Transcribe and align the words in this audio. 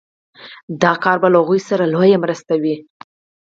دا 0.81 0.93
کار 1.03 1.17
به 1.21 1.27
له 1.33 1.37
هغوی 1.41 1.59
سره 1.69 1.83
لويه 1.93 2.17
مرسته 2.23 2.53
وي 2.61 2.75